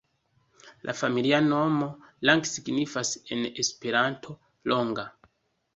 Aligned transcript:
La 0.89 0.95
familia 1.01 1.41
nomo 1.49 1.89
Lange 2.29 2.51
signifas 2.53 3.15
en 3.21 3.37
en 3.51 3.55
Esperanto 3.65 4.39
’’’longa’’’. 4.41 5.07